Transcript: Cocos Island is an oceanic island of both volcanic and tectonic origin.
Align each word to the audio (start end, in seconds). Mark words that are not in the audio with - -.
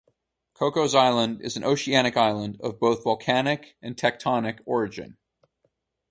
Cocos 0.55 0.95
Island 0.95 1.43
is 1.43 1.55
an 1.55 1.63
oceanic 1.63 2.17
island 2.17 2.59
of 2.61 2.79
both 2.79 3.03
volcanic 3.03 3.77
and 3.83 3.95
tectonic 3.95 4.59
origin. 4.65 5.17